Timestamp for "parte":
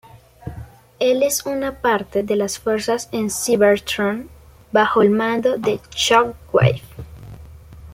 1.79-2.23